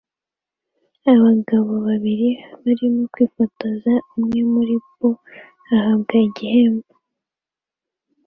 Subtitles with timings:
[1.13, 2.29] Abagabo babiri
[2.63, 5.11] barimo kwifotoza umwe muri bo
[5.75, 6.93] ahabwa igihembo